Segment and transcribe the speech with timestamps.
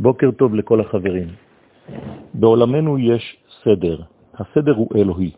[0.00, 1.28] בוקר טוב לכל החברים.
[2.34, 4.00] בעולמנו יש סדר,
[4.34, 5.32] הסדר הוא אלוהי.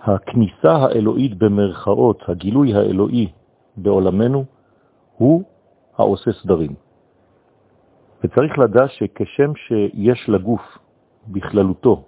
[0.00, 3.28] הכניסה האלוהית במרכאות, הגילוי האלוהי
[3.76, 4.44] בעולמנו,
[5.16, 5.42] הוא
[5.96, 6.74] העושה סדרים.
[8.24, 10.78] וצריך לדעת שכשם שיש לגוף
[11.28, 12.04] בכללותו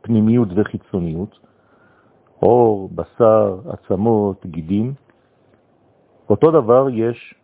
[0.00, 1.38] פנימיות וחיצוניות,
[2.42, 4.94] אור, בשר, עצמות, גידים,
[6.30, 7.34] אותו דבר יש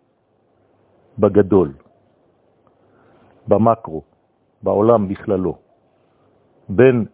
[1.18, 1.72] בגדול,
[3.48, 4.02] במקרו,
[4.62, 5.58] בעולם בכללו,
[6.68, 7.04] בין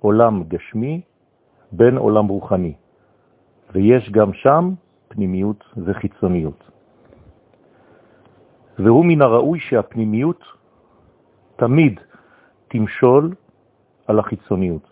[0.00, 1.00] עולם גשמי,
[1.72, 2.74] בין עולם רוחני,
[3.72, 4.70] ויש גם שם
[5.08, 6.70] פנימיות וחיצוניות.
[8.78, 10.44] והוא מן הראוי שהפנימיות
[11.56, 12.00] תמיד
[12.68, 13.34] תמשול
[14.06, 14.90] על החיצוניות.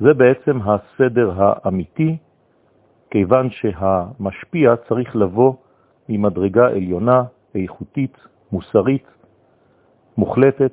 [0.00, 2.16] זה בעצם הסדר האמיתי,
[3.10, 5.54] כיוון שהמשפיע צריך לבוא
[6.08, 8.16] ממדרגה עליונה, איכותית,
[8.52, 9.06] מוסרית,
[10.18, 10.72] מוחלטת,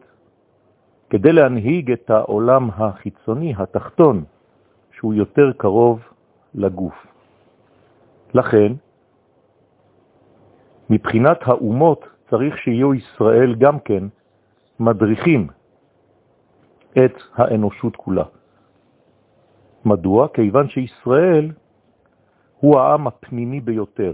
[1.10, 4.24] כדי להנהיג את העולם החיצוני, התחתון,
[4.92, 6.00] שהוא יותר קרוב
[6.56, 7.08] לגוף.
[8.34, 8.74] לכן,
[10.90, 14.04] מבחינת האומות צריך שיהיו ישראל גם כן
[14.80, 15.48] מדריכים
[17.06, 18.24] את האנושות כולה.
[19.86, 20.28] מדוע?
[20.28, 21.52] כיוון שישראל
[22.60, 24.14] הוא העם הפנימי ביותר.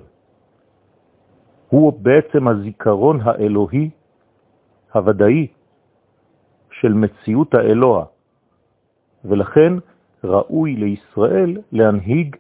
[1.70, 3.90] הוא בעצם הזיכרון האלוהי
[4.94, 5.48] הוודאי
[6.72, 8.06] של מציאות האלוה,
[9.26, 9.74] ולכן
[10.24, 12.36] ראוי לישראל להנהיג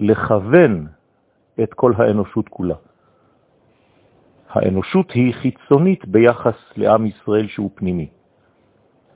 [0.00, 0.86] ולכוון
[1.62, 2.74] את כל האנושות כולה.
[4.48, 8.08] האנושות היא חיצונית ביחס לעם ישראל שהוא פנימי.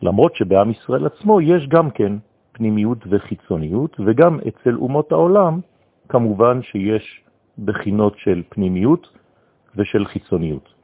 [0.02, 2.12] למרות שבעם ישראל עצמו יש גם כן
[2.52, 5.60] פנימיות וחיצוניות, וגם אצל אומות העולם
[6.08, 7.24] כמובן שיש
[7.64, 9.08] בחינות של פנימיות
[9.77, 10.75] ושל חיצוניות.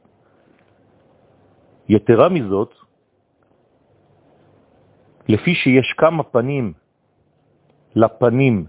[1.89, 2.73] יתרה מזאת,
[5.27, 6.73] לפי שיש כמה פנים
[7.95, 8.65] לפנים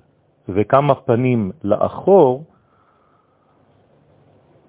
[0.48, 2.44] וכמה פנים לאחור,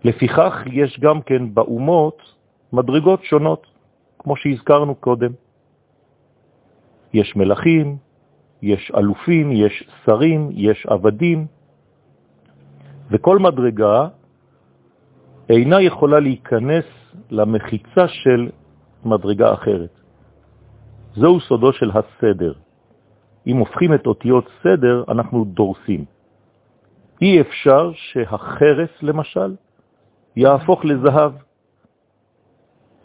[0.03, 2.17] לפיכך יש גם כן באומות
[2.73, 3.67] מדרגות שונות,
[4.19, 5.31] כמו שהזכרנו קודם.
[7.13, 7.97] יש מלכים,
[8.61, 11.47] יש אלופים, יש שרים, יש עבדים,
[13.11, 14.07] וכל מדרגה
[15.49, 16.85] אינה יכולה להיכנס
[17.29, 18.49] למחיצה של
[19.05, 19.99] מדרגה אחרת.
[21.15, 22.53] זהו סודו של הסדר.
[23.47, 26.05] אם הופכים את אותיות סדר, אנחנו דורסים.
[27.21, 29.55] אי אפשר שהחרס, למשל,
[30.35, 31.33] יהפוך לזהב,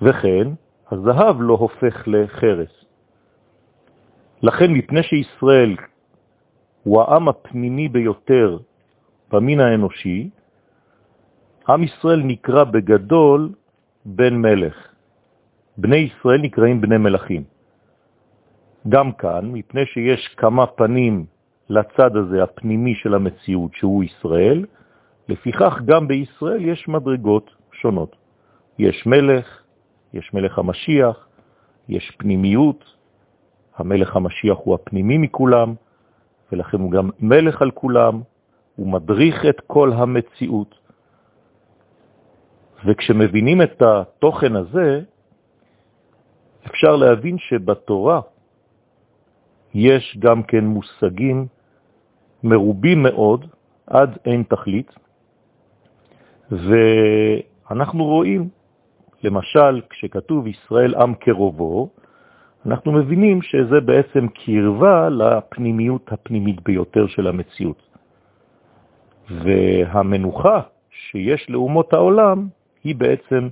[0.03, 0.49] וכן
[0.91, 2.85] הזהב לא הופך לחרס.
[4.43, 5.77] לכן, מפני שישראל
[6.83, 8.59] הוא העם הפנימי ביותר
[9.33, 10.31] במין האנושי,
[11.69, 13.53] עם ישראל נקרא בגדול
[14.04, 14.75] בן מלך.
[15.78, 17.44] בני ישראל נקראים בני מלכים.
[18.88, 21.26] גם כאן, מפני שיש כמה פנים
[21.69, 24.66] לצד הזה הפנימי של המציאות שהוא ישראל,
[25.28, 28.16] לפיכך גם בישראל יש מדרגות שונות.
[28.78, 29.62] יש מלך,
[30.15, 31.28] יש מלך המשיח,
[31.88, 32.84] יש פנימיות,
[33.76, 35.75] המלך המשיח הוא הפנימי מכולם,
[36.53, 38.21] ולכן הוא גם מלך על כולם,
[38.76, 40.86] הוא מדריך את כל המציאות.
[42.87, 45.01] וכשמבינים את התוכן הזה,
[46.67, 48.21] אפשר להבין שבתורה
[49.75, 51.47] יש גם כן מושגים
[52.45, 53.47] מרובים מאוד,
[53.87, 54.93] עד אין תכלית,
[56.51, 58.49] ואנחנו רואים,
[59.23, 61.89] למשל, כשכתוב ישראל עם קרובו,
[62.67, 67.83] אנחנו מבינים שזה בעצם קרבה לפנימיות הפנימית ביותר של המציאות.
[69.31, 70.61] והמנוחה
[70.91, 72.49] שיש לאומות העולם
[72.87, 73.49] היא בעצם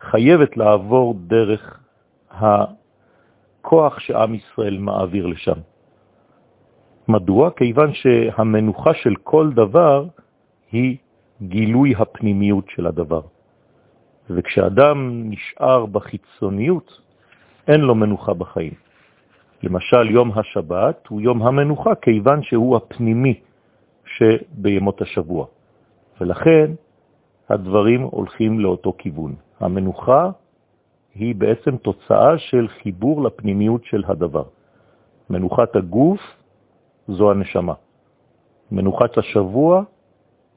[0.00, 1.80] חייבת לעבור דרך
[2.30, 5.58] הכוח שעם ישראל מעביר לשם.
[7.08, 7.50] מדוע?
[7.50, 10.06] כיוון שהמנוחה של כל דבר
[10.72, 10.96] היא
[11.42, 13.20] גילוי הפנימיות של הדבר.
[14.30, 17.00] וכשאדם נשאר בחיצוניות,
[17.68, 18.74] אין לו מנוחה בחיים.
[19.62, 23.40] למשל, יום השבת הוא יום המנוחה, כיוון שהוא הפנימי
[24.06, 25.46] שבימות השבוע.
[26.20, 26.70] ולכן
[27.48, 29.34] הדברים הולכים לאותו כיוון.
[29.60, 30.30] המנוחה
[31.14, 34.44] היא בעצם תוצאה של חיבור לפנימיות של הדבר.
[35.30, 36.20] מנוחת הגוף
[37.08, 37.74] זו הנשמה.
[38.72, 39.82] מנוחת השבוע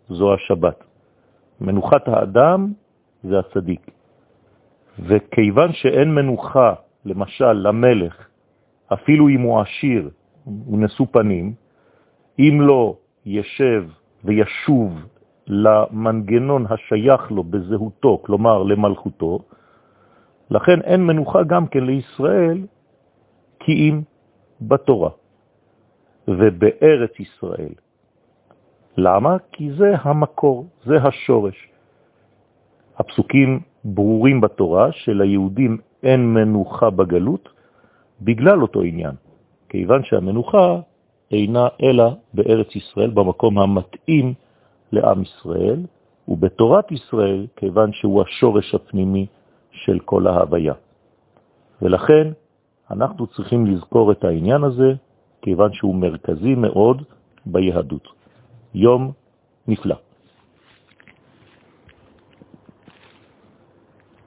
[0.09, 0.83] זו השבת.
[1.61, 2.73] מנוחת האדם
[3.23, 3.91] זה הצדיק.
[4.99, 6.73] וכיוון שאין מנוחה,
[7.05, 8.27] למשל, למלך,
[8.93, 10.09] אפילו אם הוא עשיר,
[10.43, 11.53] הוא נשוא פנים,
[12.39, 13.85] אם לא ישב
[14.23, 15.05] וישוב
[15.51, 19.39] למנגנון השייך לו בזהותו, כלומר למלכותו,
[20.51, 22.57] לכן אין מנוחה גם כן לישראל
[23.59, 24.01] כי אם
[24.61, 25.09] בתורה
[26.27, 27.73] ובארץ ישראל.
[28.97, 29.37] למה?
[29.51, 31.67] כי זה המקור, זה השורש.
[32.97, 37.49] הפסוקים ברורים בתורה שליהודים אין מנוחה בגלות
[38.21, 39.15] בגלל אותו עניין,
[39.69, 40.79] כיוון שהמנוחה
[41.31, 44.33] אינה אלא בארץ ישראל, במקום המתאים
[44.91, 45.79] לעם ישראל,
[46.27, 49.25] ובתורת ישראל, כיוון שהוא השורש הפנימי
[49.71, 50.73] של כל ההוויה.
[51.81, 52.31] ולכן
[52.91, 54.93] אנחנו צריכים לזכור את העניין הזה,
[55.41, 57.03] כיוון שהוא מרכזי מאוד
[57.45, 58.07] ביהדות.
[58.73, 59.11] יום
[59.67, 59.95] נפלא.